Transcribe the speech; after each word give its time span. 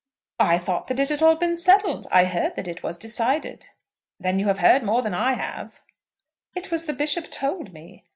"I 0.39 0.57
thought 0.57 0.87
that 0.87 0.99
it 0.99 1.09
had 1.09 1.19
been 1.37 1.51
all 1.51 1.55
settled. 1.55 2.07
I 2.11 2.25
heard 2.25 2.55
that 2.55 2.67
it 2.67 2.81
was 2.81 2.97
decided." 2.97 3.67
"Then 4.19 4.39
you 4.39 4.47
have 4.47 4.57
heard 4.57 4.81
more 4.81 5.03
than 5.03 5.13
I 5.13 5.33
have." 5.33 5.81
"It 6.55 6.71
was 6.71 6.85
the 6.87 6.93
Bishop 6.93 7.29
told 7.29 7.71
me." 7.71 8.03